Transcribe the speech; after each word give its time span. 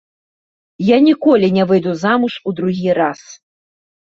Я 0.85 0.97
ніколі 1.07 1.49
не 1.57 1.63
выйду 1.73 1.93
замуж 2.07 2.33
у 2.53 2.55
другі 2.61 2.99
раз! 3.03 3.21